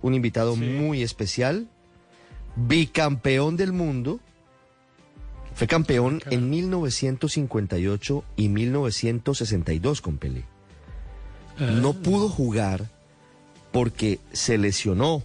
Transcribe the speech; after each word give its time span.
Un 0.00 0.14
invitado 0.14 0.54
muy 0.54 1.02
especial, 1.02 1.66
bicampeón 2.54 3.56
del 3.56 3.72
mundo. 3.72 4.20
Fue 5.54 5.66
campeón 5.66 6.22
en 6.30 6.48
1958 6.48 8.24
y 8.36 8.48
1962 8.48 10.00
con 10.00 10.18
Pelé. 10.18 10.44
No 11.58 11.94
pudo 11.94 12.28
jugar 12.28 12.88
porque 13.72 14.20
se 14.32 14.56
lesionó, 14.56 15.24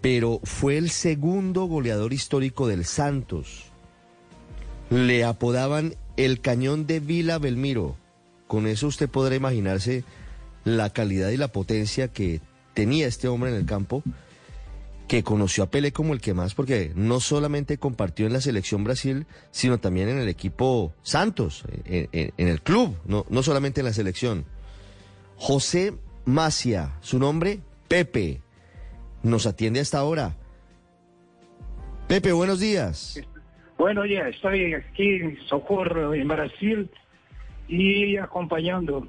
pero 0.00 0.40
fue 0.42 0.78
el 0.78 0.88
segundo 0.88 1.66
goleador 1.66 2.14
histórico 2.14 2.66
del 2.66 2.86
Santos. 2.86 3.64
Le 4.88 5.22
apodaban 5.22 5.96
el 6.16 6.40
cañón 6.40 6.86
de 6.86 7.00
Vila 7.00 7.38
Belmiro. 7.38 7.94
Con 8.46 8.66
eso 8.66 8.86
usted 8.86 9.10
podrá 9.10 9.34
imaginarse 9.34 10.02
la 10.64 10.88
calidad 10.94 11.28
y 11.28 11.36
la 11.36 11.48
potencia 11.48 12.08
que 12.08 12.40
tenía 12.80 13.06
este 13.06 13.28
hombre 13.28 13.50
en 13.50 13.56
el 13.56 13.66
campo, 13.66 14.02
que 15.06 15.22
conoció 15.22 15.64
a 15.64 15.70
Pelé 15.70 15.92
como 15.92 16.14
el 16.14 16.20
que 16.22 16.32
más, 16.32 16.54
porque 16.54 16.92
no 16.94 17.20
solamente 17.20 17.76
compartió 17.76 18.24
en 18.24 18.32
la 18.32 18.40
selección 18.40 18.84
Brasil, 18.84 19.26
sino 19.50 19.76
también 19.76 20.08
en 20.08 20.18
el 20.18 20.30
equipo 20.30 20.94
Santos, 21.02 21.66
en, 21.84 22.32
el 22.38 22.62
club, 22.62 22.96
no, 23.04 23.26
no 23.28 23.42
solamente 23.42 23.82
en 23.82 23.84
la 23.84 23.92
selección. 23.92 24.46
José 25.36 25.92
Macia, 26.24 26.96
su 27.02 27.18
nombre, 27.18 27.60
Pepe, 27.86 28.40
nos 29.22 29.44
atiende 29.44 29.80
hasta 29.80 29.98
ahora. 29.98 30.38
Pepe, 32.08 32.32
buenos 32.32 32.60
días. 32.60 33.20
Bueno, 33.76 34.06
ya 34.06 34.26
estoy 34.26 34.72
aquí 34.72 35.16
en 35.16 35.38
Socorro, 35.48 36.14
en 36.14 36.28
Brasil, 36.28 36.90
y 37.68 38.16
acompanhando 38.16 39.06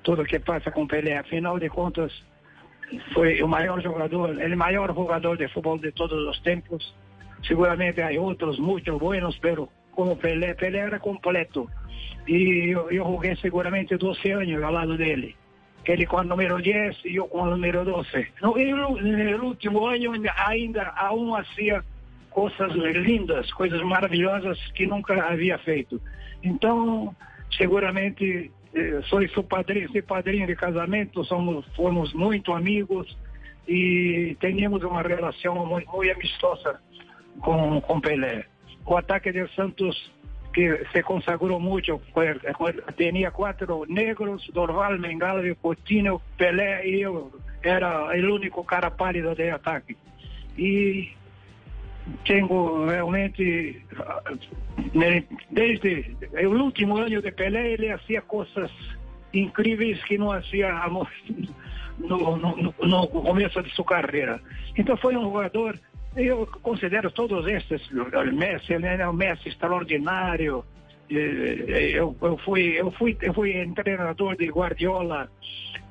tudo 0.00 0.24
que 0.24 0.40
passa 0.40 0.72
com 0.72 0.88
Pelé. 0.88 1.18
Afinal 1.18 1.58
de 1.58 1.68
contas, 1.68 2.10
foi 3.12 3.42
o 3.42 3.48
maior 3.48 3.80
jogador, 3.80 4.30
o 4.30 4.56
maior 4.56 4.94
jogador 4.94 5.36
de 5.36 5.48
futebol 5.48 5.78
de 5.78 5.92
todos 5.92 6.28
os 6.28 6.40
tempos. 6.40 6.94
Seguramente 7.46 8.00
há 8.02 8.10
outros 8.20 8.58
muito 8.58 8.98
buenos, 8.98 9.38
pero 9.38 9.68
como 9.92 10.16
Pelé, 10.16 10.54
Pelé 10.54 10.78
era 10.78 10.98
completo. 10.98 11.70
E 12.26 12.70
eu, 12.70 12.90
eu 12.90 13.04
joguei 13.04 13.36
seguramente 13.36 13.96
12 13.96 14.30
anos 14.32 14.62
ao 14.62 14.72
lado 14.72 14.96
dele. 14.96 15.36
Ele 15.84 16.04
com 16.06 16.18
o 16.18 16.22
número 16.24 16.60
10 16.60 17.04
e 17.06 17.16
eu 17.16 17.26
com 17.28 17.42
o 17.42 17.50
número 17.50 17.84
12. 17.84 18.28
No, 18.42 18.54
no, 18.54 19.44
último 19.44 19.86
ano 19.86 20.12
ainda, 20.36 20.92
aún 20.96 21.34
hacía 21.34 21.82
coisas 22.28 22.72
lindas, 22.74 23.50
coisas 23.52 23.80
maravilhosas 23.82 24.58
que 24.72 24.86
nunca 24.86 25.14
havia 25.26 25.58
feito. 25.58 26.00
Então, 26.42 27.16
seguramente, 27.56 28.52
sou 29.08 29.26
seu 29.28 29.42
padrinho, 29.42 29.90
seu 29.90 30.02
padrinho 30.02 30.46
de 30.46 30.54
casamento, 30.54 31.24
somos, 31.24 31.66
fomos 31.74 32.12
muito 32.12 32.52
amigos 32.52 33.16
e 33.66 34.36
tínhamos 34.40 34.82
uma 34.82 35.02
relação 35.02 35.66
muito, 35.66 35.90
muito 35.90 36.12
amistosa 36.12 36.80
com, 37.40 37.80
com 37.80 38.00
Pelé. 38.00 38.44
O 38.86 38.96
ataque 38.96 39.32
de 39.32 39.46
Santos, 39.54 40.10
que 40.54 40.84
se 40.92 41.02
consagrou 41.02 41.60
muito, 41.60 42.00
tinha 42.96 43.30
quatro 43.30 43.84
negros, 43.88 44.48
Dorval, 44.52 44.98
Mengala, 44.98 45.42
Coutinho, 45.56 46.20
Pelé 46.36 46.86
e 46.86 47.02
eu 47.02 47.32
era 47.62 48.06
o 48.06 48.34
único 48.34 48.64
cara 48.64 48.90
pálido 48.90 49.34
de 49.34 49.50
ataque. 49.50 49.96
E 50.56 51.10
tenho 52.24 52.86
realmente, 52.86 53.82
né, 54.94 55.24
desde 55.50 56.16
o 56.46 56.62
último 56.62 56.96
ano 56.96 57.20
de 57.20 57.32
Pelé, 57.32 57.72
ele 57.72 57.96
fazia 57.98 58.22
coisas 58.22 58.70
incríveis 59.32 60.02
que 60.04 60.18
não 60.18 60.28
fazia 60.28 60.72
no, 61.98 62.36
no, 62.36 62.74
no, 62.80 63.08
começo 63.08 63.62
de 63.62 63.70
sua 63.74 63.84
carreira. 63.84 64.40
Então 64.76 64.96
foi 64.96 65.16
um 65.16 65.22
jogador, 65.22 65.78
eu 66.16 66.46
considero 66.62 67.10
todos 67.10 67.46
esses, 67.46 67.90
o 67.90 68.32
Messi, 68.32 68.72
ele 68.72 68.86
era 68.86 69.10
um 69.10 69.14
Messi 69.14 69.48
extraordinário, 69.48 70.64
eh, 71.10 71.90
eu, 71.94 72.16
eu, 72.20 72.38
fui, 72.38 72.78
eu, 72.78 72.90
fui, 72.92 73.16
eu 73.20 73.34
fui 73.34 73.72
treinador 73.74 74.36
de 74.36 74.46
Guardiola 74.46 75.30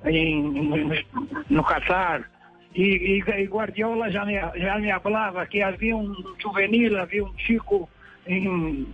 em, 0.06 1.04
no 1.50 1.64
Catar, 1.64 2.30
e, 2.76 2.84
e, 2.84 3.20
e 3.20 3.46
Guardiola 3.46 4.12
já 4.12 4.26
me, 4.26 4.34
já 4.34 4.78
me 4.78 5.00
falava 5.00 5.46
que 5.46 5.62
havia 5.62 5.96
um 5.96 6.14
juvenil, 6.40 7.00
havia 7.00 7.24
um 7.24 7.38
chico 7.38 7.90
em, 8.28 8.88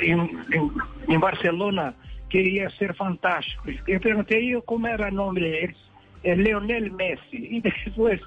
em, 0.00 0.20
em, 0.52 0.72
em 1.08 1.18
Barcelona 1.18 1.94
que 2.30 2.40
ia 2.40 2.70
ser 2.70 2.94
fantástico. 2.94 3.68
Eu 3.86 4.00
perguntei 4.00 4.60
como 4.62 4.86
era 4.86 5.08
o 5.08 5.14
nome 5.14 5.40
dele. 5.40 5.76
É 6.24 6.34
Leonel 6.34 6.92
Messi. 6.92 7.36
E 7.36 7.60
depois 7.84 8.20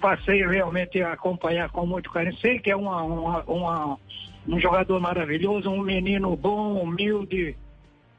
passei 0.00 0.46
realmente 0.46 1.02
a 1.02 1.12
acompanhar 1.12 1.70
com 1.70 1.86
muito 1.86 2.10
carinho. 2.10 2.36
Sei 2.38 2.58
que 2.58 2.70
é 2.70 2.76
uma, 2.76 3.02
uma, 3.02 3.42
uma, 3.44 3.98
um 4.46 4.60
jogador 4.60 5.00
maravilhoso, 5.00 5.70
um 5.70 5.82
menino 5.82 6.36
bom, 6.36 6.82
humilde, 6.82 7.56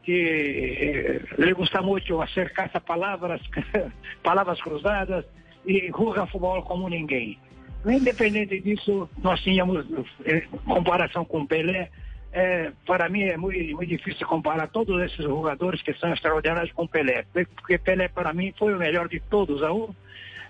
que 0.03 0.11
eh, 0.11 1.21
ele 1.37 1.53
gosta 1.53 1.81
muito 1.81 2.05
de 2.05 2.23
acercar 2.23 2.69
palavras, 2.81 3.41
palavras 4.23 4.61
cruzadas 4.61 5.25
e 5.65 5.89
joga 5.89 6.25
futebol 6.25 6.61
como 6.63 6.89
ninguém. 6.89 7.37
Independente 7.85 8.59
disso, 8.61 9.07
nós 9.21 9.39
tínhamos 9.41 9.85
eh, 10.25 10.43
comparação 10.65 11.23
com 11.23 11.45
Pelé. 11.45 11.89
Eh, 12.33 12.71
para 12.85 13.07
mim 13.09 13.23
é 13.23 13.37
muito, 13.37 13.75
muito 13.75 13.89
difícil 13.89 14.25
comparar 14.27 14.67
todos 14.67 15.01
esses 15.03 15.23
jogadores 15.23 15.81
que 15.81 15.93
são 15.93 16.11
extraordinários 16.11 16.71
com 16.73 16.87
Pelé, 16.87 17.25
porque 17.31 17.77
Pelé 17.77 18.07
para 18.07 18.33
mim 18.33 18.53
foi 18.57 18.73
o 18.73 18.77
melhor 18.77 19.07
de 19.07 19.19
todos, 19.19 19.61
um, 19.61 19.93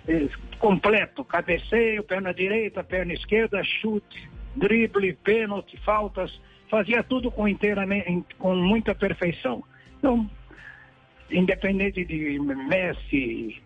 eh, 0.08 0.30
completo, 0.60 1.26
cabeceio, 1.26 2.04
perna 2.04 2.34
direita, 2.34 2.84
perna 2.84 3.14
esquerda, 3.14 3.62
chute, 3.64 4.30
drible, 4.56 5.14
pênalti, 5.14 5.78
faltas, 5.84 6.40
fazia 6.70 7.04
tudo 7.04 7.30
com 7.30 7.48
inteiramente, 7.48 8.34
com 8.40 8.56
muita 8.56 8.96
perfeição. 8.96 9.64
Então, 9.98 10.30
independente 11.30 12.06
de 12.06 12.40
Messi, 12.40 13.62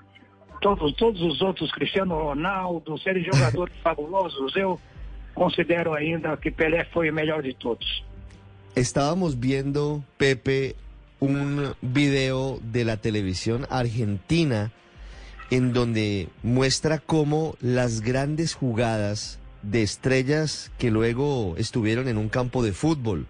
todos, 0.60 0.96
todos 0.96 1.22
os 1.22 1.42
outros, 1.42 1.72
Cristiano 1.72 2.16
Ronaldo, 2.16 2.98
serem 3.00 3.24
jogadores 3.24 3.74
fabulosos, 3.84 4.56
eu 4.56 4.80
considero 5.34 5.94
ainda 5.94 6.36
que 6.38 6.52
Pelé 6.52 6.86
foi 6.86 7.10
o 7.10 7.14
melhor 7.14 7.42
de 7.42 7.54
todos. 7.54 8.04
Estábamos 8.76 9.40
viendo, 9.40 10.04
Pepe, 10.18 10.76
un 11.20 11.74
video 11.82 12.60
de 12.62 12.86
la 12.86 12.98
televisión 12.98 13.66
argentina 13.70 14.72
en 15.52 15.74
donde 15.74 16.30
muestra 16.44 17.00
cómo 17.00 17.56
las 17.60 18.02
grandes 18.02 18.54
jugadas 18.54 19.40
de 19.62 19.82
estrellas 19.82 20.72
que 20.78 20.92
luego 20.92 21.56
estuvieron 21.58 22.08
en 22.08 22.18
un 22.18 22.30
campo 22.30 22.64
de 22.64 22.72
fútbol, 22.72 23.26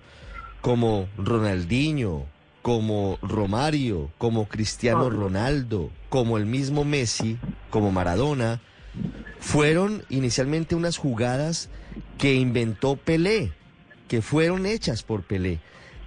como 0.61 1.07
Ronaldinho, 1.17 2.25
como 2.61 3.17
Romario, 3.21 4.11
como 4.17 4.47
Cristiano 4.47 5.09
Ronaldo, 5.09 5.91
como 6.09 6.37
el 6.37 6.45
mismo 6.45 6.83
Messi, 6.83 7.37
como 7.69 7.91
Maradona, 7.91 8.61
fueron 9.39 10.03
inicialmente 10.09 10.75
unas 10.75 10.97
jugadas 10.97 11.69
que 12.17 12.35
inventó 12.35 12.95
Pelé, 12.97 13.51
que 14.07 14.21
fueron 14.21 14.65
hechas 14.65 15.03
por 15.03 15.23
Pelé. 15.23 15.59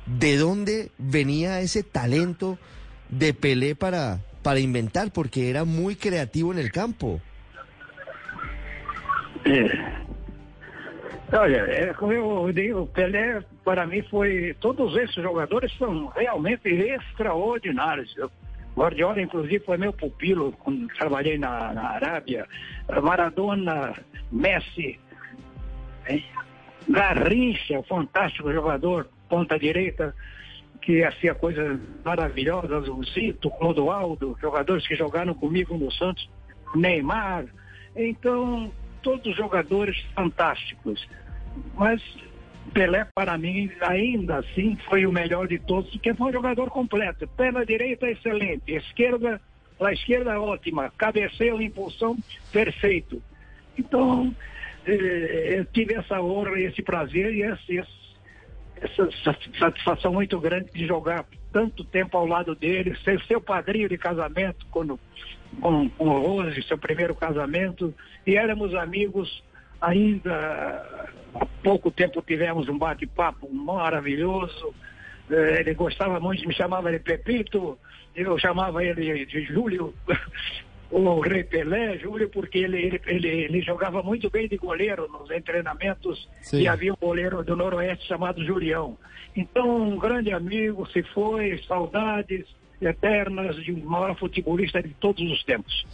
¿De 0.06 0.36
dónde 0.36 0.90
venía 0.98 1.60
ese 1.60 1.82
talento 1.82 2.58
de 3.08 3.34
Pelé 3.34 3.74
para, 3.74 4.20
para 4.42 4.60
inventar? 4.60 5.12
Porque 5.12 5.48
era 5.48 5.64
muy 5.64 5.96
creativo 5.96 6.52
en 6.52 6.58
el 6.58 6.72
campo. 6.72 7.20
É. 9.44 10.11
Olha, 11.32 11.56
é, 11.56 11.94
eu 11.98 12.52
digo, 12.52 12.80
o 12.80 12.86
Pelé, 12.86 13.42
para 13.64 13.86
mim, 13.86 14.02
foi. 14.10 14.54
Todos 14.60 14.94
esses 14.96 15.14
jogadores 15.14 15.72
são 15.78 16.08
realmente 16.08 16.68
extraordinários. 16.68 18.14
Eu, 18.18 18.30
Guardiola, 18.76 19.20
inclusive, 19.20 19.58
foi 19.60 19.78
meu 19.78 19.94
pupilo 19.94 20.52
quando 20.52 20.86
trabalhei 20.88 21.38
na, 21.38 21.72
na 21.72 21.90
Arábia. 21.90 22.46
Maradona, 23.02 23.94
Messi, 24.30 25.00
hein? 26.06 26.24
Garrincha, 26.88 27.82
fantástico 27.84 28.52
jogador, 28.52 29.08
ponta 29.28 29.58
direita, 29.58 30.14
que 30.82 31.02
fazia 31.02 31.34
coisas 31.34 31.80
maravilhosas. 32.04 32.88
O 32.88 33.02
Zito, 33.04 33.50
Clodoaldo, 33.50 34.36
jogadores 34.40 34.86
que 34.86 34.96
jogaram 34.96 35.32
comigo 35.32 35.78
no 35.78 35.90
Santos. 35.92 36.28
Neymar. 36.74 37.46
Então, 37.94 38.70
todos 39.02 39.36
jogadores 39.36 39.98
fantásticos. 40.14 41.08
Mas 41.74 42.02
Pelé, 42.72 43.06
para 43.14 43.36
mim, 43.36 43.70
ainda 43.80 44.38
assim, 44.38 44.76
foi 44.88 45.04
o 45.04 45.12
melhor 45.12 45.46
de 45.46 45.58
todos, 45.58 45.90
porque 45.90 46.14
foi 46.14 46.30
um 46.30 46.32
jogador 46.32 46.70
completo. 46.70 47.26
Pela 47.28 47.66
direita, 47.66 48.08
excelente. 48.08 48.72
Esquerda, 48.72 49.40
a 49.80 49.92
esquerda, 49.92 50.40
ótima. 50.40 50.90
Cabeceio, 50.96 51.60
impulsão, 51.60 52.16
perfeito. 52.50 53.22
Então, 53.76 54.34
eh, 54.86 55.56
eu 55.58 55.64
tive 55.66 55.94
essa 55.94 56.20
honra, 56.20 56.58
esse 56.60 56.82
prazer 56.82 57.34
e 57.34 57.42
esse 57.42 57.84
essa 58.82 59.08
satisfação 59.60 60.12
muito 60.12 60.40
grande 60.40 60.70
de 60.72 60.86
jogar 60.86 61.24
tanto 61.52 61.84
tempo 61.84 62.16
ao 62.16 62.26
lado 62.26 62.54
dele, 62.54 62.96
ser 63.04 63.22
seu 63.26 63.40
padrinho 63.40 63.88
de 63.88 63.96
casamento 63.96 64.66
quando 64.70 64.98
com, 65.60 65.88
com 65.90 66.08
o 66.08 66.20
Rose, 66.20 66.62
seu 66.62 66.78
primeiro 66.78 67.14
casamento, 67.14 67.94
e 68.26 68.36
éramos 68.36 68.74
amigos 68.74 69.42
ainda 69.80 71.10
há 71.34 71.46
pouco 71.62 71.90
tempo 71.90 72.22
tivemos 72.22 72.68
um 72.68 72.78
bate-papo 72.78 73.52
maravilhoso. 73.52 74.74
Eh, 75.30 75.60
Ele 75.60 75.74
gostava 75.74 76.20
muito, 76.20 76.46
me 76.46 76.54
chamava 76.54 76.90
de 76.90 77.00
Pepito, 77.00 77.78
eu 78.14 78.38
chamava 78.38 78.84
ele 78.84 79.26
de 79.26 79.42
Júlio, 79.42 79.94
o 80.90 81.20
Rei 81.20 81.42
Pelé, 81.42 81.98
Júlio, 81.98 82.28
porque 82.28 82.58
ele, 82.58 82.78
ele, 82.78 83.00
ele, 83.06 83.28
ele 83.28 83.62
jogava 83.62 84.02
muito 84.02 84.30
bem 84.30 84.46
de 84.46 84.56
goleiro 84.56 85.08
nos 85.08 85.28
treinamentos 85.42 86.28
Sim. 86.42 86.60
e 86.60 86.68
havia 86.68 86.92
um 86.92 86.96
goleiro 87.00 87.42
do 87.42 87.56
Noroeste 87.56 88.06
chamado 88.06 88.44
Julião. 88.44 88.98
Então, 89.34 89.88
um 89.88 89.98
grande 89.98 90.30
amigo 90.32 90.86
se 90.90 91.02
foi, 91.02 91.58
saudades 91.66 92.44
eternas 92.88 93.56
de 93.56 93.72
um 93.72 93.84
maior 93.84 94.18
futebolista 94.18 94.80
de 94.80 94.90
todos 95.00 95.22
os 95.30 95.44
tempos. 95.44 95.86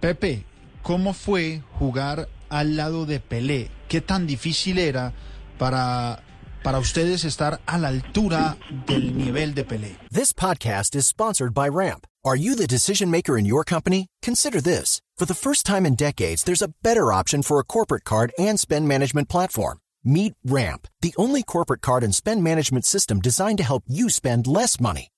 Pepe, 0.00 0.44
¿cómo 0.82 1.12
fue 1.12 1.62
jugar 1.78 2.28
al 2.48 2.76
lado 2.76 3.06
de 3.06 3.20
Pelé? 3.20 3.70
¿Qué 3.88 4.00
tan 4.00 4.26
difícil 4.26 4.78
era 4.78 5.12
para, 5.58 6.22
para 6.62 6.78
ustedes 6.78 7.24
estar 7.24 7.60
a 7.66 7.78
la 7.78 7.88
altura 7.88 8.56
del 8.86 9.16
nivel 9.16 9.54
de 9.54 9.64
Pelé? 9.64 9.96
This 10.10 10.32
podcast 10.32 10.94
is 10.94 11.06
sponsored 11.06 11.54
by 11.54 11.68
Ramp. 11.68 12.06
Are 12.24 12.36
you 12.36 12.56
the 12.56 12.66
decision 12.66 13.10
maker 13.10 13.38
in 13.38 13.46
your 13.46 13.64
company? 13.64 14.08
Consider 14.20 14.60
this. 14.60 15.00
For 15.16 15.26
the 15.26 15.34
first 15.34 15.64
time 15.64 15.86
in 15.86 15.94
decades, 15.94 16.42
there's 16.42 16.62
a 16.62 16.72
better 16.82 17.12
option 17.12 17.42
for 17.42 17.58
a 17.58 17.64
corporate 17.64 18.04
card 18.04 18.32
and 18.38 18.58
spend 18.58 18.88
management 18.88 19.28
platform. 19.28 19.78
Meet 20.04 20.34
Ramp, 20.44 20.86
the 21.00 21.14
only 21.16 21.42
corporate 21.42 21.82
card 21.82 22.04
and 22.04 22.14
spend 22.14 22.42
management 22.42 22.84
system 22.84 23.20
designed 23.20 23.58
to 23.58 23.64
help 23.64 23.84
you 23.88 24.08
spend 24.08 24.46
less 24.46 24.78
money 24.78 25.08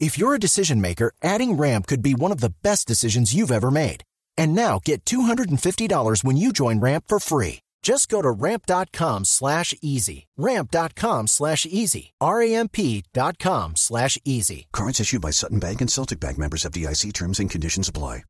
If 0.00 0.16
you're 0.16 0.34
a 0.34 0.38
decision 0.38 0.80
maker, 0.80 1.12
adding 1.24 1.54
Ramp 1.54 1.88
could 1.88 2.02
be 2.02 2.14
one 2.14 2.30
of 2.30 2.40
the 2.40 2.54
best 2.62 2.86
decisions 2.86 3.34
you've 3.34 3.50
ever 3.50 3.70
made. 3.70 4.04
And 4.36 4.54
now 4.54 4.78
get 4.84 5.04
$250 5.04 6.22
when 6.22 6.36
you 6.36 6.52
join 6.52 6.78
Ramp 6.78 7.06
for 7.08 7.18
free. 7.18 7.58
Just 7.82 8.08
go 8.08 8.22
to 8.22 8.30
ramp.com 8.30 9.24
slash 9.24 9.74
easy. 9.82 10.26
Ramp.com 10.36 11.26
slash 11.26 11.66
easy. 11.66 12.12
R-A-M-P 12.20 13.04
dot 13.12 13.38
com 13.38 13.74
slash 13.76 14.18
easy. 14.24 14.66
Cards 14.72 15.00
issued 15.00 15.22
by 15.22 15.30
Sutton 15.30 15.58
Bank 15.58 15.80
and 15.80 15.90
Celtic 15.90 16.20
Bank 16.20 16.38
members 16.38 16.64
of 16.64 16.72
DIC 16.72 17.12
terms 17.12 17.40
and 17.40 17.50
conditions 17.50 17.88
apply. 17.88 18.22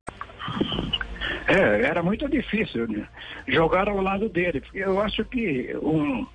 É, 1.48 1.82
era 1.82 2.02
muito 2.02 2.28
difícil 2.28 2.86
né? 2.88 3.08
jogar 3.46 3.88
ao 3.88 4.02
lado 4.02 4.28
dele, 4.28 4.62
eu 4.74 5.00
acho 5.00 5.24
que 5.24 5.74
um, 5.82 6.26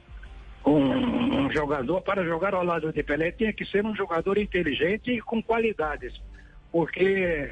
um 0.65 1.22
jogador, 1.53 2.01
para 2.01 2.23
jogar 2.25 2.53
ao 2.53 2.63
lado 2.65 2.91
de 2.91 3.03
Pelé, 3.03 3.31
tinha 3.31 3.53
que 3.53 3.63
ser 3.65 3.85
um 3.85 3.95
jogador 3.95 4.37
inteligente 4.37 5.11
e 5.11 5.21
com 5.21 5.41
qualidades, 5.41 6.13
porque 6.71 7.49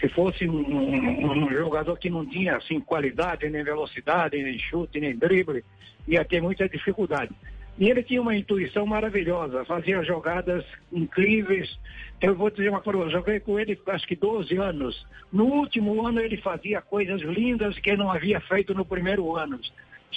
se 0.00 0.08
fosse 0.08 0.46
um, 0.48 0.56
um- 0.58 1.44
um 1.46 1.50
jogador 1.50 1.96
que 1.96 2.10
não 2.10 2.26
tinha 2.26 2.56
assim 2.56 2.80
qualidade, 2.80 3.48
nem 3.48 3.62
velocidade, 3.62 4.42
nem 4.42 4.58
chute, 4.58 5.00
nem 5.00 5.16
drible, 5.16 5.64
ia 6.08 6.24
ter 6.24 6.42
muita 6.42 6.68
dificuldade. 6.68 7.32
E 7.76 7.90
ele 7.90 8.02
tinha 8.04 8.22
uma 8.22 8.36
intuição 8.36 8.86
maravilhosa, 8.86 9.64
fazia 9.64 10.02
jogadas 10.04 10.64
incríveis. 10.92 11.76
Eu 12.20 12.34
vou 12.36 12.48
dizer 12.48 12.68
uma 12.68 12.80
coisa, 12.80 13.00
eu 13.00 13.10
joguei 13.10 13.40
com 13.40 13.58
ele 13.58 13.76
acho 13.88 14.06
que 14.06 14.14
12 14.14 14.56
anos. 14.56 15.04
No 15.32 15.44
último 15.46 16.06
ano 16.06 16.20
ele 16.20 16.36
fazia 16.36 16.80
coisas 16.80 17.20
lindas 17.22 17.76
que 17.80 17.96
não 17.96 18.10
havia 18.12 18.40
feito 18.42 18.72
no 18.74 18.84
primeiro 18.84 19.34
ano. 19.36 19.58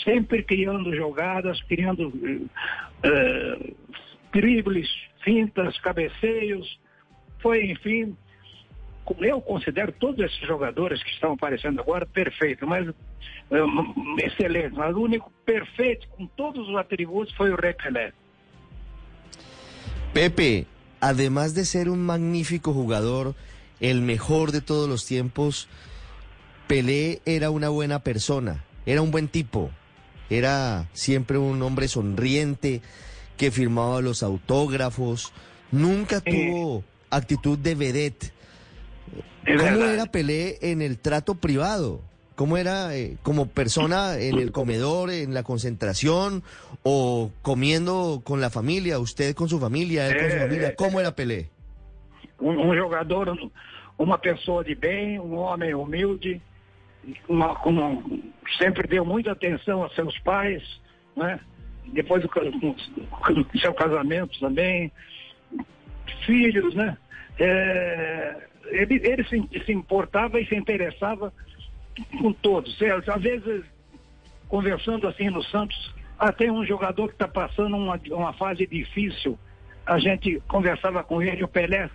Sempre 0.04 0.44
criando 0.44 0.96
jogadas, 0.96 1.62
criando 1.64 2.12
eh, 3.04 3.74
dribles, 4.32 4.90
fintas, 5.24 5.78
cabeceios. 5.80 6.80
Foi, 7.40 7.72
enfim, 7.72 8.16
eu 9.22 9.42
considero 9.42 9.92
todos 9.94 10.20
esses 10.26 10.48
jogadores 10.48 11.02
que 11.04 11.12
estão 11.12 11.34
aparecendo 11.34 11.80
agora 11.80 12.06
perfeito, 12.06 12.68
mas 12.68 12.88
um, 13.52 14.20
excelente. 14.20 14.76
Mas 14.76 14.96
o 14.96 15.02
único 15.02 15.32
perfeito 15.46 16.08
com 16.10 16.28
todos 16.28 16.68
os 16.68 16.76
atributos 16.76 17.34
foi 17.36 17.52
o 17.52 17.56
Rei 17.56 17.74
Pelé. 17.74 18.14
Pepe, 20.14 20.66
además 21.00 21.54
de 21.54 21.66
ser 21.66 21.90
un 21.90 22.04
magnífico 22.06 22.74
jugador, 22.74 23.36
el 23.80 24.02
mejor 24.02 24.52
de 24.52 24.62
todos 24.62 24.90
los 24.90 25.06
tiempos, 25.06 25.70
Pelé 26.68 27.22
era 27.26 27.50
una 27.50 27.70
buena 27.70 28.00
persona, 28.00 28.66
era 28.86 29.02
un 29.02 29.12
buen 29.12 29.28
tipo, 29.28 29.72
era 30.30 30.88
siempre 30.94 31.38
un 31.38 31.62
hombre 31.62 31.88
sonriente 31.88 32.82
que 33.38 33.52
firmaba 33.52 34.02
los 34.02 34.24
autógrafos, 34.24 35.32
nunca 35.72 36.22
tuvo 36.22 36.84
actitud 37.10 37.58
de 37.58 37.76
vedette. 37.76 38.32
¿Cómo 39.46 39.62
verdad. 39.80 39.94
era 39.94 40.06
Pelé 40.08 40.58
en 40.62 40.82
el 40.82 40.98
trato 40.98 41.36
privado? 41.36 42.02
¿Cómo 42.36 42.58
era 42.58 42.96
eh, 42.96 43.18
como 43.24 43.48
persona 43.48 44.18
en 44.20 44.38
el 44.38 44.52
comedor, 44.52 45.10
en 45.10 45.34
la 45.34 45.42
concentración 45.44 46.44
o 46.84 47.32
comiendo 47.42 48.22
con 48.24 48.42
la 48.42 48.50
familia, 48.52 49.00
usted 49.00 49.34
con 49.36 49.50
su 49.50 49.60
familia, 49.60 50.08
él 50.08 50.18
con 50.20 50.30
su 50.30 50.36
Eh, 50.36 50.40
familia? 50.42 50.68
eh, 50.70 50.76
¿Cómo 50.78 51.00
era 51.00 51.16
Pelé? 51.16 51.50
Jogador, 52.40 53.30
um- 53.30 53.50
uma 53.98 54.18
pessoa 54.20 54.64
de 54.64 54.76
bem, 54.76 55.20
um 55.20 55.36
homem 55.38 55.74
humilde, 55.74 56.40
uma- 57.28 57.56
com- 57.56 58.22
sempre 58.58 58.88
deu 58.88 59.06
muita 59.06 59.32
atenção 59.32 59.84
a 59.84 59.90
seus 59.90 60.18
pais, 60.20 60.64
né? 61.16 61.40
depois 61.88 62.22
do, 62.22 62.30
com 62.30 62.76
seu 63.60 63.74
casamento 63.74 64.40
também, 64.40 64.92
filhos, 66.26 66.74
né? 66.76 66.98
É, 67.40 68.48
ele 68.66 68.96
ele 68.96 69.24
se, 69.26 69.42
se 69.66 69.72
importava 69.72 70.40
e 70.40 70.46
se 70.48 70.56
interessava 70.56 71.34
com 72.20 72.34
todos. 72.34 72.80
É, 72.82 72.92
Às 72.92 73.22
vezes, 73.22 73.64
conversando 74.50 75.08
assim 75.08 75.30
no 75.30 75.44
Santos, 75.44 75.94
tem 76.38 76.52
um 76.52 76.66
jogador 76.66 77.08
que 77.08 77.14
está 77.14 77.28
passando 77.28 77.76
uma, 77.78 78.00
uma 78.12 78.34
fase 78.34 78.66
difícil. 78.68 79.38
A 79.86 80.00
gente 80.00 80.42
conversava 80.48 81.04
com 81.04 81.22
ele, 81.22 81.44
o 81.44 81.48
Pelé, 81.48 81.90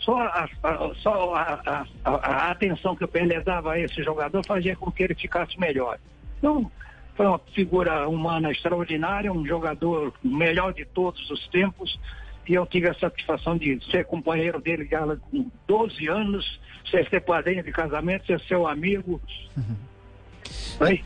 só, 0.00 0.18
a, 0.18 0.48
a- 0.62 0.94
só 1.02 1.34
a, 1.34 1.60
a- 1.66 1.86
a- 2.04 2.50
atenção 2.50 2.96
que 2.96 3.04
o 3.04 3.08
Pelé 3.08 3.40
dava 3.40 3.72
a 3.72 3.78
esse 3.78 4.02
jogador 4.02 4.44
fazia 4.44 4.74
com 4.76 4.90
que 4.90 5.02
ele 5.02 5.14
ficasse 5.14 5.58
melhor. 5.58 5.98
Então, 6.38 6.70
foi 7.16 7.26
uma 7.26 7.38
figura 7.54 8.08
humana 8.08 8.50
extraordinária, 8.50 9.32
um 9.32 9.46
jogador 9.46 10.12
melhor 10.22 10.72
de 10.72 10.84
todos 10.86 11.28
os 11.30 11.46
tempos. 11.48 11.98
E 12.48 12.54
eu 12.54 12.66
tive 12.66 12.88
a 12.88 12.94
satisfação 12.94 13.56
de 13.56 13.78
ser 13.90 14.06
companheiro 14.06 14.60
dele 14.60 14.88
já 14.90 15.04
com 15.30 15.50
12 15.68 16.08
anos, 16.08 16.60
ser, 16.90 17.08
ser 17.08 17.20
padrinho 17.20 17.62
de 17.62 17.70
casamento, 17.70 18.26
ser 18.26 18.40
seu 18.40 18.66
amigo. 18.66 19.20
Oi? 20.80 21.04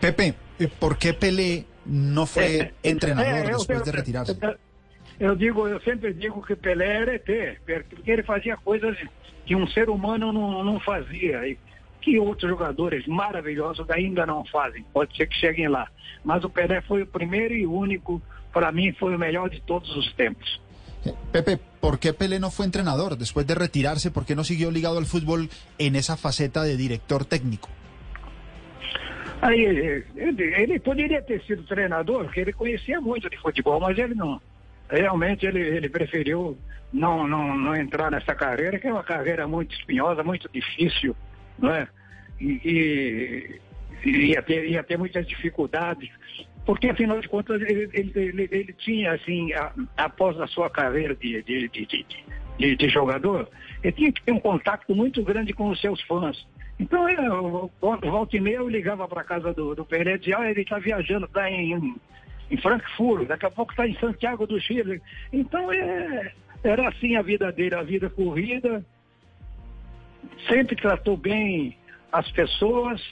Pepe, 0.00 0.34
eh, 0.60 0.68
¿por 0.78 0.96
qué 0.98 1.12
Pelé 1.14 1.64
no 1.86 2.26
fue 2.26 2.44
É, 2.44 2.60
é, 2.82 2.90
entrenador 2.90 3.50
eu- 3.50 3.56
después 3.58 3.82
de 3.84 3.90
retirarse? 3.92 4.36
Eu, 4.42 4.56
eu 5.18 5.36
digo, 5.36 5.68
eu 5.68 5.80
sempre 5.80 6.12
digo 6.12 6.42
que 6.42 6.56
Pelé 6.56 7.02
era 7.02 7.14
ET, 7.14 7.58
porque 7.88 8.10
ele 8.10 8.22
fazia 8.22 8.56
coisas 8.56 8.96
que 9.46 9.54
um 9.54 9.66
ser 9.66 9.88
humano 9.88 10.32
não, 10.32 10.64
não 10.64 10.80
fazia. 10.80 11.46
E 11.46 11.58
que 12.04 12.18
outros 12.18 12.50
jogadores 12.50 13.06
maravilhosos 13.06 13.88
ainda 13.88 14.26
não 14.26 14.44
fazem. 14.44 14.84
Pode 14.92 15.16
ser 15.16 15.26
que 15.26 15.34
cheguem 15.36 15.68
lá. 15.68 15.88
Mas 16.22 16.44
o 16.44 16.50
Pelé 16.50 16.82
foi 16.82 17.02
o 17.02 17.06
primeiro 17.06 17.54
e 17.54 17.66
único, 17.66 18.20
para 18.52 18.70
mim, 18.70 18.92
foi 18.92 19.16
o 19.16 19.18
melhor 19.18 19.48
de 19.48 19.62
todos 19.62 19.96
os 19.96 20.12
tempos. 20.12 20.60
Eh, 21.06 21.14
Pepe, 21.32 21.58
¿por 21.80 21.98
qué 21.98 22.12
Pelé 22.12 22.38
no 22.38 22.50
fue 22.50 22.66
entrenador 22.66 23.16
después 23.16 23.46
de 23.46 23.54
retirarse? 23.54 24.10
¿Por 24.10 24.26
qué 24.26 24.34
no 24.34 24.44
siguió 24.44 24.70
ligado 24.70 24.98
al 24.98 25.06
fútbol 25.06 25.48
en 25.78 25.96
esa 25.96 26.18
faceta 26.18 26.62
de 26.62 26.76
director 26.76 27.24
técnico? 27.24 27.70
Aí 29.40 29.64
ele, 29.64 30.04
ele 30.14 30.80
poderia 30.80 31.22
ter 31.22 31.42
sido 31.44 31.64
treinador, 31.64 32.24
porque 32.24 32.40
ele 32.40 32.52
conhecia 32.52 33.00
muito 33.00 33.28
de 33.30 33.36
futebol, 33.38 33.80
mas 33.80 33.96
ele 33.98 34.14
não. 34.14 34.40
Realmente 34.88 35.46
ele, 35.46 35.60
ele 35.60 35.88
preferiu 35.88 36.56
não, 36.92 37.26
não, 37.26 37.56
não 37.56 37.74
entrar 37.74 38.10
nessa 38.10 38.34
carreira, 38.34 38.78
que 38.78 38.86
é 38.86 38.92
uma 38.92 39.02
carreira 39.02 39.48
muito 39.48 39.74
espinhosa, 39.74 40.22
muito 40.22 40.48
difícil, 40.52 41.16
não 41.58 41.70
é? 41.70 41.88
E, 42.40 43.60
e 44.04 44.10
ia, 44.10 44.42
ter, 44.42 44.68
ia 44.68 44.82
ter 44.82 44.96
muitas 44.96 45.26
dificuldades, 45.26 46.08
porque 46.64 46.88
afinal 46.88 47.20
de 47.20 47.28
contas 47.28 47.60
ele, 47.62 47.90
ele, 47.92 48.12
ele, 48.14 48.48
ele 48.50 48.72
tinha, 48.74 49.12
assim, 49.12 49.52
a, 49.52 49.72
após 49.96 50.40
a 50.40 50.46
sua 50.46 50.70
carreira 50.70 51.14
de, 51.14 51.42
de, 51.42 51.68
de, 51.68 52.06
de, 52.58 52.76
de, 52.76 52.88
jogador, 52.88 53.48
ele 53.82 53.92
tinha 53.92 54.12
que 54.12 54.22
ter 54.22 54.32
um 54.32 54.40
contato 54.40 54.94
muito 54.94 55.22
grande 55.22 55.52
com 55.52 55.68
os 55.68 55.80
seus 55.80 56.00
fãs. 56.02 56.46
Então, 56.78 57.08
eu, 57.08 57.70
volta 57.80 58.36
e 58.36 58.40
meia 58.40 58.56
eu 58.56 58.68
ligava 58.68 59.06
para 59.06 59.24
casa 59.24 59.52
do, 59.52 59.74
do 59.74 59.84
Pelé 59.84 60.14
e 60.14 60.18
dizia, 60.18 60.38
ah, 60.38 60.50
ele 60.50 60.62
está 60.62 60.78
viajando, 60.78 61.26
está 61.26 61.50
em, 61.50 61.94
em 62.50 62.56
Frankfurt, 62.56 63.26
daqui 63.26 63.46
a 63.46 63.50
pouco 63.50 63.72
está 63.72 63.86
em 63.86 63.98
Santiago 63.98 64.46
do 64.46 64.60
Chile. 64.60 65.00
Então, 65.32 65.72
é, 65.72 66.32
era 66.62 66.88
assim 66.88 67.16
a 67.16 67.22
vida 67.22 67.50
dele, 67.52 67.74
a 67.74 67.82
vida 67.82 68.08
corrida. 68.10 68.84
Sempre 70.48 70.76
tratou 70.76 71.16
bem 71.16 71.76
as 72.12 72.30
pessoas, 72.32 73.02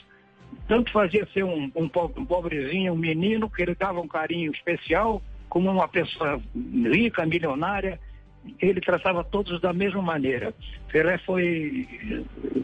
tanto 0.67 0.91
fazia 0.91 1.27
ser 1.33 1.43
um, 1.43 1.71
um, 1.75 1.89
um 2.17 2.25
pobrezinho, 2.25 2.93
um 2.93 2.97
menino, 2.97 3.49
que 3.49 3.61
ele 3.61 3.75
dava 3.75 3.99
um 3.99 4.07
carinho 4.07 4.51
especial, 4.51 5.21
como 5.49 5.69
uma 5.69 5.87
pessoa 5.87 6.41
rica, 6.55 7.25
milionária 7.25 7.99
ele 8.59 8.81
tratava 8.81 9.23
todos 9.23 9.59
da 9.61 9.73
mesma 9.73 10.01
maneira. 10.01 10.53
Pelé 10.91 11.17
foi 11.19 11.87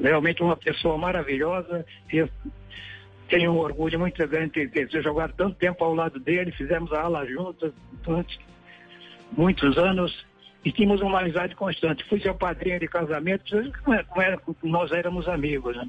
realmente 0.01 0.41
uma 0.41 0.55
pessoa 0.55 0.97
maravilhosa. 0.97 1.85
Eu 2.11 2.29
tenho 3.29 3.51
um 3.51 3.57
orgulho 3.57 3.99
muito 3.99 4.27
grande 4.27 4.67
de 4.67 4.87
ter 4.87 5.03
jogado 5.03 5.33
tanto 5.33 5.55
tempo 5.55 5.83
ao 5.83 5.93
lado 5.93 6.19
dele. 6.19 6.51
Fizemos 6.51 6.91
a 6.91 7.01
ala 7.01 7.25
juntas 7.25 7.71
durante 8.03 8.39
muitos 9.31 9.77
anos 9.77 10.25
e 10.65 10.71
tínhamos 10.71 11.01
uma 11.01 11.19
amizade 11.19 11.55
constante. 11.55 12.03
Fui 12.09 12.19
seu 12.19 12.33
padrinho 12.33 12.79
de 12.79 12.87
casamento, 12.87 13.55
era, 14.17 14.41
nós 14.63 14.91
éramos 14.91 15.27
amigos. 15.27 15.77
Né? 15.77 15.87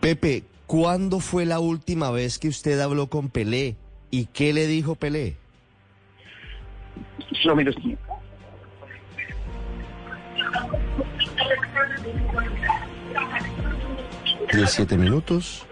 Pepe, 0.00 0.44
¿cuándo 0.66 1.20
fue 1.20 1.46
la 1.46 1.58
última 1.58 2.10
vez 2.10 2.38
que 2.38 2.48
usted 2.48 2.78
habló 2.80 3.08
con 3.08 3.30
Pelé? 3.30 3.76
¿Y 4.10 4.26
qué 4.26 4.52
le 4.52 4.66
dijo 4.66 4.94
Pelé? 4.94 5.36
Só 7.42 7.52
um 7.52 7.56
minutinho. 7.56 7.98
17 14.52 14.96
minutos. 14.96 15.66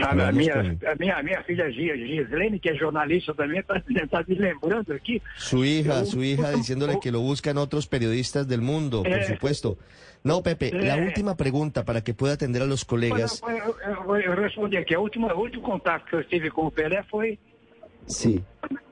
Sabe, 0.00 0.22
a, 0.22 0.32
minha, 0.32 0.54
a, 0.60 0.94
minha, 0.96 1.16
a 1.16 1.22
minha 1.22 1.42
filha 1.44 1.70
Gislene, 1.70 2.58
que 2.60 2.68
é 2.70 2.74
jornalista 2.74 3.32
também, 3.34 3.60
está 3.60 3.80
tá 4.10 4.24
me 4.28 4.34
lembrando 4.34 4.92
aqui. 4.92 5.22
Su 5.36 5.64
hija, 5.64 6.04
su 6.04 6.22
hija 6.22 6.50
diciéndole 6.52 6.98
que 7.00 7.10
lo 7.10 7.20
buscan 7.20 7.56
otros 7.58 7.86
periodistas 7.86 8.46
del 8.46 8.60
mundo, 8.60 9.02
por 9.02 9.12
Eh, 9.12 9.24
supuesto. 9.24 9.78
No, 10.22 10.42
Pepe, 10.42 10.70
la 10.72 10.98
eh. 10.98 11.06
última 11.06 11.34
pregunta 11.36 11.84
para 11.84 12.02
que 12.02 12.12
pueda 12.12 12.34
atender 12.34 12.60
a 12.62 12.66
los 12.66 12.84
colegas. 12.84 13.40
Eu, 13.42 14.34
respondi 14.34 14.76
aqui. 14.76 14.94
A 14.94 15.00
última, 15.00 15.32
o 15.34 15.40
último 15.40 15.62
contato 15.62 16.04
que 16.06 16.16
eu 16.16 16.24
tive 16.24 16.50
com 16.50 16.66
o 16.66 16.70
Pelé 16.70 17.02
foi 17.04 17.38
Sí. 18.06 18.42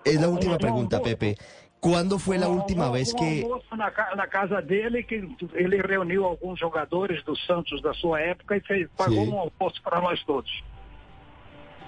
Es 0.04 0.20
la 0.20 0.28
última 0.28 0.56
pregunta, 0.58 1.02
Pepe. 1.02 1.36
¿Cuándo 1.80 2.18
fue 2.18 2.38
la 2.38 2.48
última 2.48 2.90
vez 2.90 3.14
que... 3.14 3.46
na, 3.76 3.92
na 4.16 4.26
casa 4.26 4.60
dele, 4.60 5.04
que 5.04 5.28
ele 5.54 5.80
reuniu 5.80 6.24
alguns 6.24 6.58
jogadores 6.58 7.22
do 7.24 7.36
Santos 7.36 7.80
da 7.82 7.94
sua 7.94 8.20
época 8.20 8.56
e 8.56 8.60
fez, 8.60 8.88
pagou 8.96 9.24
um 9.28 9.38
almoço 9.38 9.80
para 9.82 10.00
nós 10.00 10.22
todos. 10.24 10.50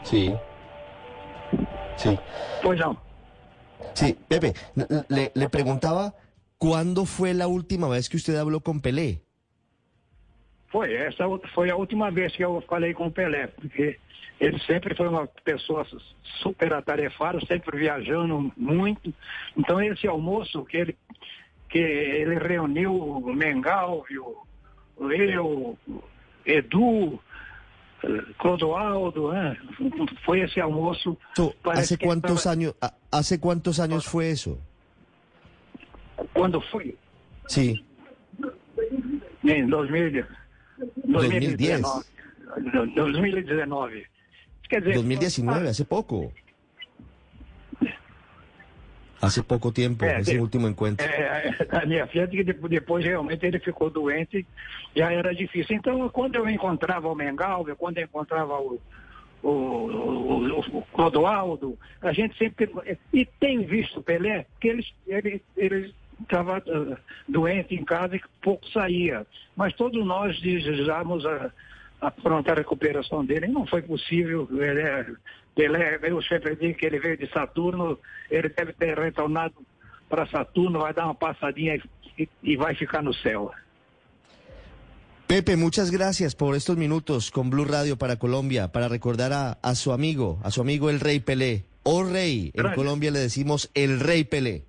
Sí. 0.05 0.35
Sí. 1.97 2.19
Pois 2.63 2.79
não. 2.79 2.97
Sí, 3.95 4.17
Pepe, 4.29 4.55
le, 5.09 5.33
le 5.35 5.49
preguntaba, 5.49 6.15
¿cuándo 6.59 7.05
fue 7.05 7.35
la 7.35 7.49
última 7.49 7.89
vez 7.89 8.09
que 8.09 8.17
usted 8.17 8.37
habló 8.37 8.61
con 8.61 8.81
Pelé? 8.81 9.23
Foi, 10.71 10.95
essa 10.95 11.25
foi 11.53 11.69
a 11.71 11.77
última 11.77 12.11
vez 12.11 12.35
que 12.37 12.45
eu 12.45 12.63
falei 12.69 12.95
com 12.95 13.09
o 13.09 13.11
Pelé, 13.11 13.49
porque 13.49 13.99
ele 14.41 14.59
sempre 14.61 14.95
foi 14.95 15.09
uma 15.09 15.27
pessoa 15.45 15.85
super 16.41 16.73
atarefada, 16.73 17.41
sempre 17.45 17.77
viajando 17.77 18.53
muito. 18.57 19.13
Então 19.57 19.83
esse 19.83 20.07
almoço 20.07 20.65
que 20.65 20.77
ele, 20.77 20.97
que 21.69 21.79
ele 21.79 22.39
reuniu 22.39 22.95
o 22.95 23.35
Mengal, 23.35 24.05
eu, 24.09 24.47
Edu, 26.47 27.21
Clodoaldo, 28.39 29.31
esse 30.43 30.61
almoço. 30.61 31.17
So, 31.37 31.55
parece 31.63 31.95
¿Hace 31.95 31.99
cuántos 31.99 32.39
estaba- 32.39 32.53
años, 32.55 32.75
hace 33.11 33.39
cuántos 33.39 33.79
años 33.81 34.07
fue 34.07 34.31
eso? 34.31 34.59
Quando 36.33 36.61
foi? 36.61 36.97
Sí. 37.49 37.85
Em 39.45 39.67
2000, 39.67 40.27
2010. 41.05 41.83
2019. 41.83 42.05
2019. 42.95 44.07
Quer 44.69 44.81
dizer, 44.83 44.95
2019, 44.95 45.69
hace 45.69 45.85
poco. 45.85 46.33
Hace 49.23 49.43
poco 49.43 49.71
tiempo, 49.71 50.05
É, 50.05 50.21
ese 50.21 50.33
de- 50.33 50.39
último 50.41 50.67
encuentro. 50.67 51.07
É, 51.07 51.55
a 51.71 51.85
minha 51.85 52.07
filha, 52.07 52.27
que 52.27 52.43
depois, 52.43 53.05
realmente 53.05 53.45
ele 53.45 53.59
ficou 53.59 53.91
doente, 53.91 54.47
já 54.97 55.13
era 55.13 55.35
difícil. 55.35 55.77
Então, 55.77 56.09
quando 56.09 56.37
eu 56.37 56.49
encontrava 56.49 57.07
o 57.09 57.15
Mengalvio, 57.15 57.77
quando 57.77 57.99
eu 57.99 58.05
encontrava 58.05 58.55
o, 58.59 58.81
o, 59.43 59.49
o, 59.49 60.79
o 60.79 60.83
Clodoaldo, 60.93 61.79
a 62.01 62.13
gente 62.13 62.37
sempre. 62.39 62.71
E 63.13 63.27
tem 63.39 63.65
visto 63.65 64.01
o 64.01 64.03
Pelé, 64.03 64.47
que 64.61 64.69
ele 64.69 64.87
ele, 65.07 65.43
ele 65.57 65.95
estava 66.23 66.59
ah, 66.59 66.97
doente 67.29 67.75
em 67.75 67.85
casa 67.85 68.17
e 68.17 68.21
pouco 68.43 68.67
saía. 68.69 69.27
Mas 69.57 69.73
todos 69.75 70.05
nós 70.05 70.41
desejamos 70.41 71.25
a, 71.27 71.51
a 72.01 72.11
pronta 72.11 72.55
recuperação 72.55 73.25
dele. 73.25 73.47
E 73.47 73.51
não 73.51 73.67
foi 73.67 73.83
possível. 73.83 74.49
Ele 74.51 74.81
é, 74.81 75.07
Pelé, 75.55 75.99
eu 76.03 76.23
sempre 76.23 76.57
digo 76.57 76.79
que 76.79 76.87
ele 76.87 76.99
veio 76.99 77.17
de 77.17 77.29
Saturno, 77.29 77.99
ele 78.31 78.49
deve 78.49 78.73
ter 78.73 78.99
retornado 78.99 79.55
para 80.09 80.27
Saturno, 80.27 80.81
vai 80.81 80.95
dar 80.95 81.07
uma 81.07 81.15
passadinha 81.15 81.81
e, 82.19 82.29
e 82.43 82.57
vai 82.57 82.75
ficar 82.75 83.03
no 83.03 83.13
céu. 83.13 83.51
Pepe, 85.27 85.55
muchas 85.55 85.91
gracias 85.91 86.35
por 86.35 86.57
estos 86.57 86.77
minutos 86.77 87.31
con 87.31 87.51
Blue 87.51 87.65
Radio 87.65 87.97
para 87.97 88.17
Colombia, 88.17 88.69
para 88.69 88.89
recordar 88.89 89.33
a, 89.33 89.59
a 89.63 89.75
su 89.77 89.93
amigo, 89.93 90.41
a 90.43 90.51
su 90.51 90.61
amigo 90.61 90.91
el 90.91 90.99
Rey 90.99 91.21
Pelé. 91.21 91.65
O 91.85 92.03
Rey, 92.03 92.47
en 92.47 92.63
Gracias. 92.63 92.75
Colombia 92.75 93.11
le 93.11 93.21
decimos 93.21 93.71
el 93.75 94.01
Rey 94.01 94.25
Pelé. 94.25 94.65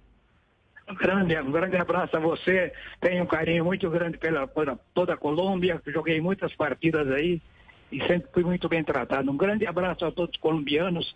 Um 0.88 0.96
grande, 0.96 1.40
um 1.40 1.52
grande 1.52 1.78
abraço 1.78 2.16
a 2.16 2.20
você. 2.20 2.74
Tenho 3.00 3.24
um 3.24 3.28
carinho 3.28 3.66
muito 3.66 3.90
grande 3.90 4.18
pela, 4.18 4.48
pela 4.48 4.78
toda 4.94 5.14
a 5.14 5.18
Colômbia. 5.18 5.82
Joguei 5.88 6.22
muitas 6.22 6.54
partidas 6.56 7.08
aí 7.10 7.42
e 7.92 8.00
sempre 8.08 8.30
fui 8.34 8.44
muito 8.44 8.70
bem 8.70 8.84
tratado. 8.84 9.30
Um 9.30 9.38
grande 9.38 9.66
abraço 9.66 10.06
a 10.06 10.12
todos 10.12 10.36
os 10.36 10.42
colombianos 10.42 11.14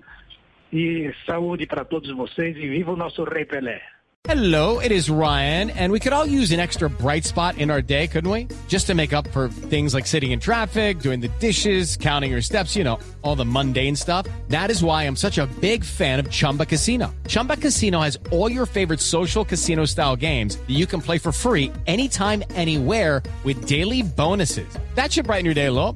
e 0.71 1.11
saúde 1.25 1.65
para 1.65 1.85
todos 1.85 2.13
vocês 2.15 2.55
e 2.57 2.67
viva 2.67 2.91
o 2.91 2.97
nosso 2.97 3.23
Rei 3.23 3.45
Pelé. 3.45 3.81
Hello, 4.27 4.79
it 4.79 4.91
is 4.91 5.07
Ryan, 5.07 5.69
and 5.69 5.91
we 5.91 5.99
could 5.99 6.11
all 6.11 6.25
use 6.25 6.51
an 6.51 6.59
extra 6.59 6.89
bright 6.89 7.25
spot 7.25 7.59
in 7.59 7.69
our 7.69 7.79
day, 7.79 8.07
couldn't 8.07 8.31
we? 8.31 8.47
Just 8.67 8.87
to 8.87 8.95
make 8.95 9.13
up 9.13 9.27
for 9.27 9.49
things 9.49 9.93
like 9.93 10.07
sitting 10.07 10.31
in 10.31 10.39
traffic, 10.39 10.97
doing 10.97 11.19
the 11.19 11.27
dishes, 11.39 11.95
counting 11.95 12.31
your 12.31 12.41
steps, 12.41 12.75
you 12.75 12.83
know, 12.83 12.97
all 13.21 13.35
the 13.35 13.45
mundane 13.45 13.95
stuff. 13.95 14.25
That 14.47 14.71
is 14.71 14.83
why 14.83 15.03
I'm 15.03 15.15
such 15.15 15.37
a 15.37 15.45
big 15.61 15.83
fan 15.83 16.19
of 16.19 16.31
Chumba 16.31 16.65
Casino. 16.65 17.13
Chumba 17.27 17.57
Casino 17.57 18.01
has 18.01 18.17
all 18.31 18.51
your 18.51 18.65
favorite 18.65 18.99
social 18.99 19.45
casino 19.45 19.85
style 19.85 20.15
games 20.15 20.55
that 20.55 20.73
you 20.73 20.87
can 20.87 21.01
play 21.01 21.19
for 21.19 21.31
free 21.31 21.71
anytime, 21.85 22.43
anywhere 22.55 23.21
with 23.43 23.67
daily 23.67 24.01
bonuses. 24.01 24.67
That 24.95 25.13
should 25.13 25.27
brighten 25.27 25.45
your 25.45 25.53
day 25.53 25.67
a 25.67 25.71
little. 25.71 25.95